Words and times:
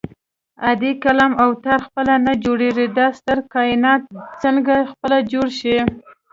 عادي 0.65 0.91
قلم 1.03 1.31
او 1.43 1.49
تار 1.63 1.79
خپله 1.87 2.15
نه 2.25 2.33
جوړېږي 2.43 2.87
دا 2.97 3.07
ستر 3.19 3.37
کائنات 3.53 4.01
څنګه 4.43 4.75
خپله 4.91 5.17
جوړ 5.33 5.47
شي 5.59 5.77